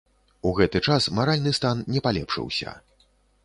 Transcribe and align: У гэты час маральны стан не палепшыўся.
У 0.51 0.53
гэты 0.59 0.81
час 0.87 1.07
маральны 1.19 1.53
стан 1.59 1.85
не 1.97 2.05
палепшыўся. 2.09 2.69